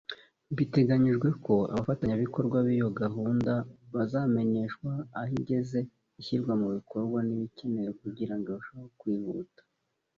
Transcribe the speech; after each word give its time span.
Biteganyijwe 0.57 1.27
ko 1.45 1.53
abafatanyabikorwa 1.73 2.57
b’iyo 2.67 2.89
gahunda 3.01 3.53
bazamenyeshwa 3.93 4.91
aho 5.19 5.31
igeze 5.41 5.79
ishyirwa 6.19 6.53
mu 6.61 6.67
bikorwa 6.75 7.17
n’ibikeneye 7.27 7.89
kugira 8.01 8.33
ngo 8.37 8.47
irusheho 8.51 8.85
kwihuta 8.99 9.61